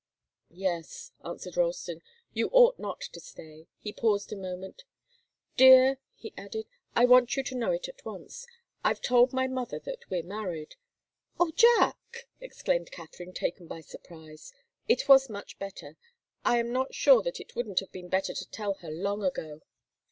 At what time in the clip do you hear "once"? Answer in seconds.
8.03-8.47